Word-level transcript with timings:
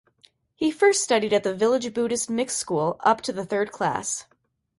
He 0.55 0.71
first 0.71 1.03
studied 1.03 1.31
at 1.31 1.43
the 1.43 1.53
village 1.53 1.93
Buddhist 1.93 2.27
mixed 2.27 2.57
school 2.57 2.95
up 3.01 3.21
to 3.21 3.31
the 3.31 3.45
third 3.45 3.71
class. 3.71 4.25